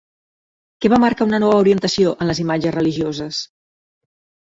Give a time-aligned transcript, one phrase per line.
[0.85, 3.47] Què va marcar una nova orientació en les imatges religioses?